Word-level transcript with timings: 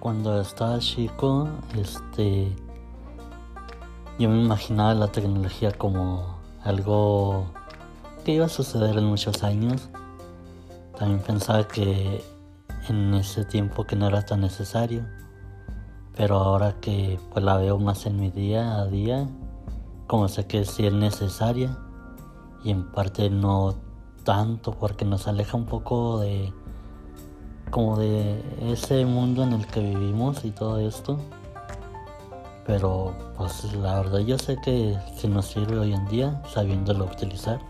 cuando 0.00 0.40
estaba 0.40 0.78
chico, 0.78 1.46
este, 1.78 2.56
yo 4.18 4.30
me 4.30 4.42
imaginaba 4.42 4.94
la 4.94 5.08
tecnología 5.08 5.72
como 5.72 6.38
algo 6.64 7.44
que 8.24 8.32
iba 8.32 8.46
a 8.46 8.48
suceder 8.48 8.96
en 8.96 9.04
muchos 9.04 9.44
años. 9.44 9.90
También 10.98 11.20
pensaba 11.20 11.68
que 11.68 12.24
en 12.88 13.14
ese 13.14 13.44
tiempo 13.44 13.84
que 13.84 13.94
no 13.94 14.08
era 14.08 14.24
tan 14.24 14.40
necesario. 14.40 15.06
Pero 16.16 16.36
ahora 16.36 16.80
que 16.80 17.20
pues 17.32 17.44
la 17.44 17.56
veo 17.56 17.78
más 17.78 18.06
en 18.06 18.16
mi 18.16 18.30
día 18.30 18.78
a 18.78 18.86
día, 18.86 19.28
como 20.06 20.28
sé 20.28 20.46
que 20.46 20.64
sí 20.64 20.86
es 20.86 20.92
necesaria 20.92 21.76
y 22.64 22.70
en 22.70 22.90
parte 22.90 23.30
no 23.30 23.74
tanto 24.24 24.72
porque 24.72 25.04
nos 25.04 25.28
aleja 25.28 25.56
un 25.56 25.66
poco 25.66 26.20
de 26.20 26.52
como 27.70 27.96
de 27.96 28.42
ese 28.70 29.04
mundo 29.04 29.42
en 29.42 29.52
el 29.52 29.66
que 29.66 29.80
vivimos 29.80 30.44
y 30.44 30.50
todo 30.50 30.78
esto. 30.78 31.18
Pero 32.66 33.14
pues 33.36 33.72
la 33.74 34.00
verdad 34.00 34.20
yo 34.20 34.38
sé 34.38 34.56
que 34.62 34.96
si 35.16 35.28
nos 35.28 35.46
sirve 35.46 35.78
hoy 35.78 35.92
en 35.92 36.06
día 36.08 36.42
sabiéndolo 36.52 37.06
utilizar. 37.06 37.60